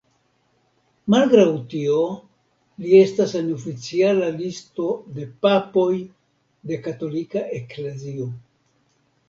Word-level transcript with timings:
Malgraŭ 1.13 1.43
tio, 1.73 1.97
li 2.85 2.95
estas 3.01 3.35
en 3.41 3.51
oficiala 3.57 4.31
listo 4.41 4.87
de 5.21 5.29
papoj 5.49 5.95
de 6.73 6.83
katolika 6.89 7.47
eklezio. 7.63 8.31